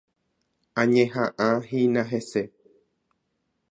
[0.83, 2.43] Añeha'ãhína hese.